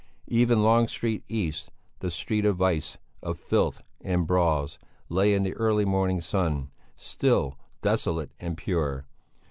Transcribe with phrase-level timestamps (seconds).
[0.29, 1.69] Even Long Street East,
[1.99, 7.55] that street of vice, of filth and brawls, lay in the early morning sun, still,
[7.83, 9.05] desolate and pure.